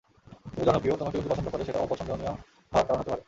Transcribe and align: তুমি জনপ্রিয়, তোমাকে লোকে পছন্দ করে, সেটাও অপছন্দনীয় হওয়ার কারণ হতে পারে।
তুমি 0.45 0.65
জনপ্রিয়, 0.65 0.95
তোমাকে 0.97 1.17
লোকে 1.17 1.29
পছন্দ 1.31 1.47
করে, 1.49 1.63
সেটাও 1.65 1.83
অপছন্দনীয় 1.83 2.33
হওয়ার 2.71 2.85
কারণ 2.87 2.99
হতে 2.99 3.09
পারে। 3.09 3.19